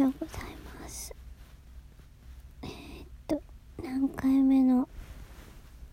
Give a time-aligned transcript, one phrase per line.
[0.00, 0.38] ようござい
[0.80, 1.14] ます。
[2.62, 3.42] えー、っと
[3.82, 4.88] 何回目の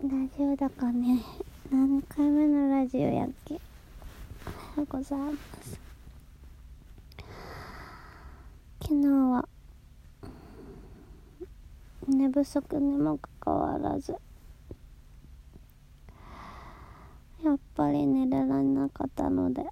[0.01, 1.21] ラジオだかね。
[1.69, 3.55] 何回目のラジオやっけ。
[3.55, 5.79] おはようございます。
[8.81, 9.49] 昨日は
[12.07, 14.15] 寝不足にもかかわらず
[17.43, 19.65] やっぱり寝られなかったので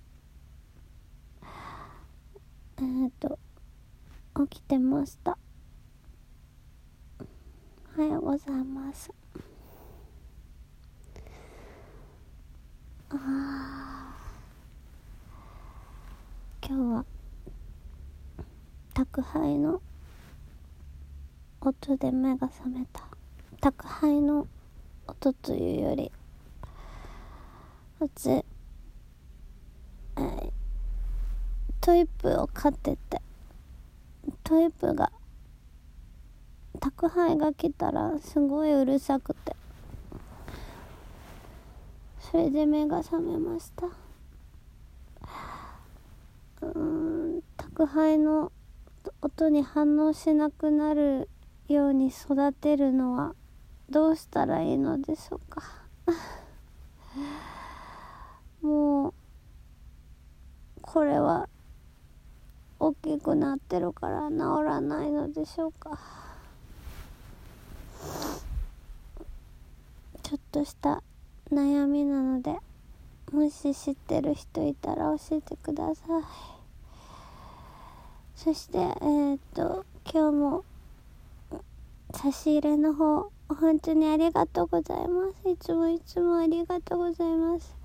[2.81, 3.39] えっ、と
[4.47, 5.37] 起きてました。
[7.97, 9.11] おはようございます。
[13.09, 14.15] あ
[16.67, 17.05] 今日は
[18.93, 19.81] 宅配の
[21.61, 23.01] 音で目が覚めた。
[23.61, 24.47] 宅配の
[25.07, 26.11] 音というより
[27.99, 30.51] うち、えー、
[31.81, 33.21] トイプを飼ってて
[34.43, 35.11] トイプが
[36.79, 39.55] 宅配が来たらすごいうるさくて。
[42.19, 43.87] それで目が覚めました。
[46.61, 48.51] うん宅配の
[49.21, 51.29] 音に反応しなくなる
[51.67, 53.35] ように育てるのは
[53.89, 55.61] どうしたらいいのでしょうか。
[58.61, 59.13] もう
[60.81, 61.49] これは
[63.25, 65.97] くなってるから治らないのでしょうか。
[70.21, 71.01] ちょっとした
[71.51, 72.57] 悩みなので
[73.31, 76.23] もし知ってる人いたら教えてください。
[78.35, 80.65] そしてえー、っと今日も
[82.13, 85.49] 差し入れの方本当にありがとうございます。
[85.49, 87.75] いつもいつもありがとうございます。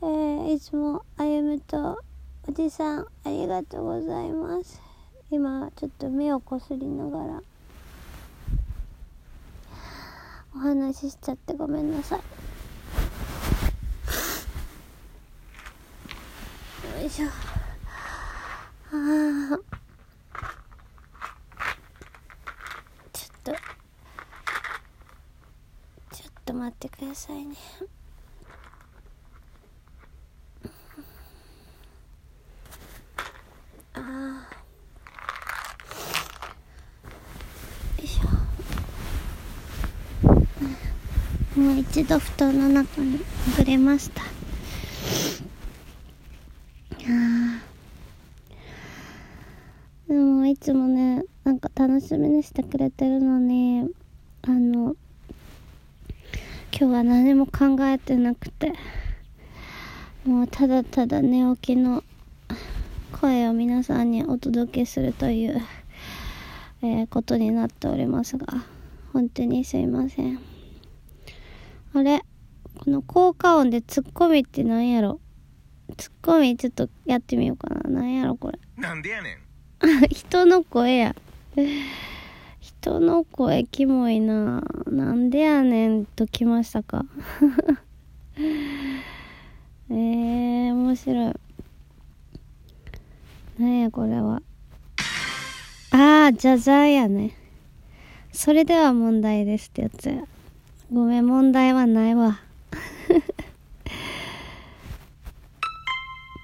[0.00, 1.98] えー、いつも歩むと
[2.48, 4.80] おじさんありがとうございます。
[5.30, 7.42] 今ちょっと目をこすりながら
[10.56, 12.20] お話ししちゃってごめんなさい。
[17.02, 17.26] よいしょ。
[17.26, 17.30] あ
[23.12, 23.52] ちょっと。
[26.16, 27.54] ちょっと待ってくださいね。
[41.58, 43.18] もう一度布団の中に
[43.56, 44.22] 潜れました
[50.06, 53.90] でもいつもねなんか楽しみにしてくれてるのに
[54.42, 54.94] あの
[56.72, 58.72] 今日は何も考えてなくて
[60.24, 62.04] もうただただ寝起きの
[63.20, 65.60] 声を皆さんにお届けするという、
[66.82, 68.46] えー、ことになっておりますが
[69.12, 70.57] 本当にすいません。
[71.94, 72.22] あれ？
[72.78, 75.20] この効果音でツッコミって何やろ？
[75.96, 77.80] ツッコミちょっとやってみようかな。
[77.90, 78.58] 何やろこれ。
[78.76, 79.38] なんでやねん。
[80.10, 81.16] 人の声や。
[82.60, 84.62] 人の声キモいな。
[84.86, 87.04] なんでやねんときましたか。
[89.90, 91.34] えー、面白い。
[93.58, 94.42] 何やこれは。
[95.90, 97.34] あー、じゃじゃやね。
[98.30, 100.22] それでは問題ですってやつや。
[100.90, 102.40] ごめん、問題はないわ。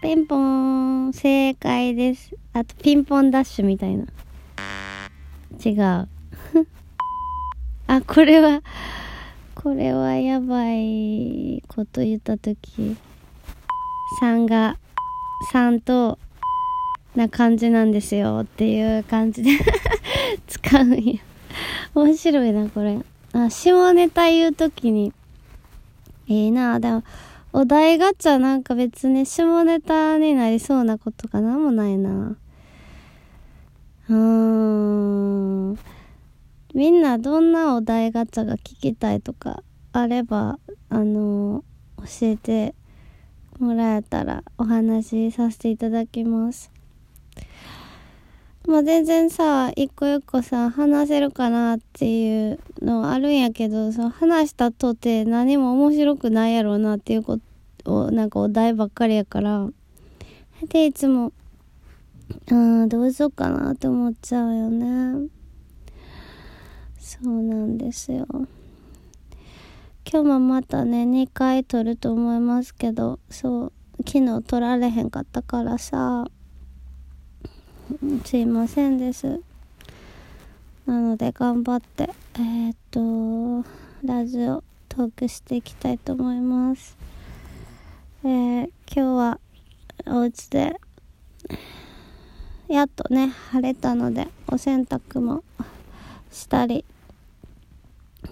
[0.03, 0.38] ピンポー
[1.09, 2.37] ン、正解です。
[2.53, 4.04] あと、ピンポンダッシュみたいな。
[5.65, 5.78] 違う。
[7.88, 8.60] あ、これは、
[9.54, 12.99] これはやばいこと言ったとき、
[14.21, 14.77] 3が、
[15.54, 16.19] 3と、
[17.15, 19.53] な感じなんですよっていう感じで
[20.47, 21.15] 使うんや。
[21.94, 22.99] 面白いな、これ。
[23.34, 25.12] あ、下ネタ言うときに、
[26.28, 27.03] ええー、なでも、
[27.53, 31.57] お題ガチャなんか別に下ネタになりそうなことかな？
[31.57, 32.36] んもないな。
[34.09, 34.15] うー
[35.72, 35.78] ん。
[36.75, 40.59] みんなどんなお題ガチャが聞きたいとかあれば、
[40.89, 42.75] あのー、教えて
[43.59, 46.73] もらえたらお話しさせていただきます。
[48.66, 57.39] まあ、全然さ、一個一個さ、話せるかなっていうのあるんやけど、その話したとて何も面白くないやろうなっていうこ
[57.83, 59.69] とを、なんかお題ばっかりやから。
[60.71, 61.33] で、いつも、
[62.51, 65.28] ああ、どうしようかなって思っちゃうよね。
[66.99, 68.27] そうなんですよ。
[70.11, 73.72] 今日もまたね、2回撮ると思いますけど、そう、
[74.07, 76.25] 昨日撮られへんかったからさ、
[78.25, 79.42] すいませんです。
[80.86, 83.69] なので頑張ってえー、っと
[84.03, 86.97] ラジオトークしていきたいと思います。
[88.25, 89.39] えー、今日は
[90.07, 90.81] お家で
[92.69, 95.45] やっとね晴れたのでお洗濯も
[96.33, 96.87] したり、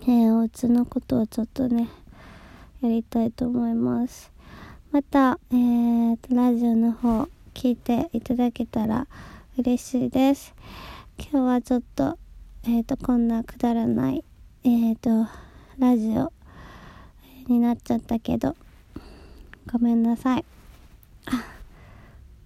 [0.03, 1.91] えー、お家のことをちょっとね
[2.81, 4.33] やりたいと思います。
[4.91, 9.07] また、えー、ラジオの方聞いていただけたら
[9.59, 10.55] 嬉しいです。
[11.19, 12.17] 今日はちょっと
[12.65, 14.25] えっ、ー、とこんなくだらない
[14.65, 15.31] えっ、ー、と
[15.79, 16.33] ラジオ
[17.49, 18.57] になっちゃったけど
[19.71, 20.45] ごめんなさい。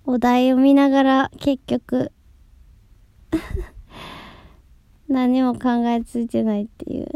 [0.04, 2.10] お題を見ながら結局
[5.08, 7.08] 何も考えついてないっていう。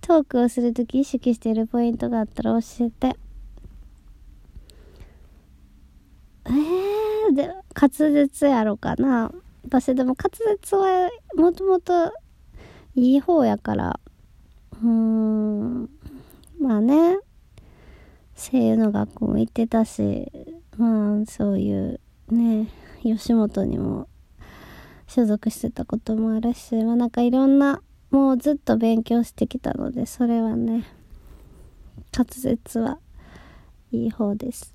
[0.00, 3.16] トークをするとき意識しているポイントがあったら教えて。
[6.46, 9.32] えー、で滑舌やろかな。
[9.64, 10.30] 私でも滑
[10.60, 12.12] 舌はもともと
[12.94, 13.98] いい方やから。
[14.82, 15.88] うーん。
[16.60, 17.18] まあね。
[18.36, 20.30] 声優の学校も行ってたし。
[20.76, 22.68] まあそういうね。
[23.02, 24.08] 吉本にも
[25.06, 26.74] 所属してたこともあるし。
[26.84, 27.80] まあなんかいろんな
[28.10, 30.84] もうずっと勉強してきたのでそれはね
[32.12, 32.98] 滑舌は
[33.90, 34.74] いい方です。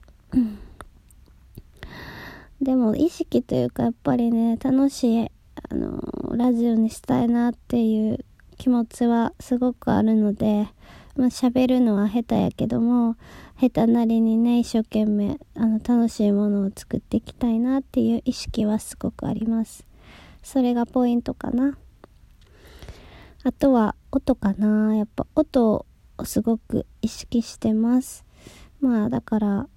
[2.65, 5.31] でも意識というかやっぱりね楽しい
[5.71, 8.25] あのラジオにしたいなっていう
[8.57, 10.67] 気持ちはすごくあるので
[11.15, 13.15] まあ、喋るのは下手やけども
[13.57, 19.87] 下手なりにね一生懸命あの楽しいものを作っていきたいなっていう意識はすごくあります。
[20.43, 21.77] それがポイントかな。
[23.43, 24.93] あとは音かな。
[24.93, 25.85] やっぱ音を
[26.25, 28.25] すごく意識してます。
[28.81, 29.67] まあだから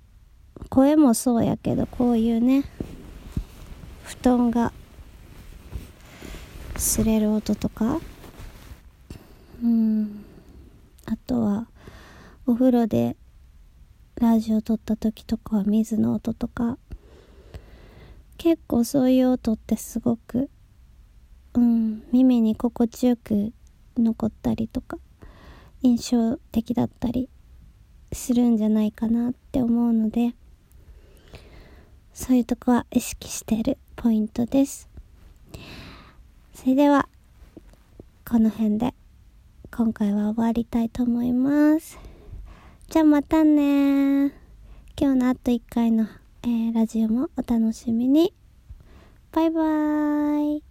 [0.68, 2.64] 声もそうやけどこういうね
[4.04, 4.72] 布団が
[6.74, 8.00] 擦れる音とか。
[9.62, 10.24] うん。
[11.06, 11.66] あとは
[12.46, 13.16] お風呂で
[14.16, 16.78] ラジオ撮った時とかは水の音とか。
[18.36, 20.48] 結構そういう音ってすごく
[21.54, 23.52] うん耳に心地よく
[23.96, 24.98] 残ったりとか
[25.82, 27.28] 印象的だったり
[28.12, 30.34] するんじゃないかなって思うので。
[32.18, 34.88] そういうとこは意識してるポイントです
[36.52, 37.08] それでは
[38.28, 38.92] この辺で
[39.70, 41.98] 今回は終わりたいと思います。
[42.88, 44.32] じゃあまたね
[45.00, 46.08] 今日のあと1回の、
[46.42, 48.34] えー、ラジオもお楽しみに。
[49.30, 50.67] バイバーイ。